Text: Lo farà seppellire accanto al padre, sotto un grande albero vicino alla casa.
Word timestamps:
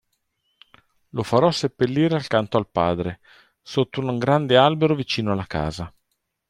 Lo 1.09 1.21
farà 1.21 1.51
seppellire 1.51 2.15
accanto 2.15 2.57
al 2.57 2.67
padre, 2.67 3.19
sotto 3.61 3.99
un 4.01 4.17
grande 4.17 4.57
albero 4.57 4.95
vicino 4.95 5.31
alla 5.31 5.45
casa. 5.45 5.93